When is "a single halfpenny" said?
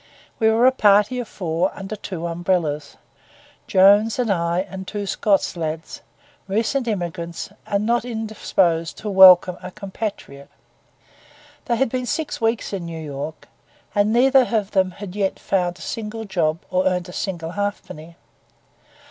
17.07-18.15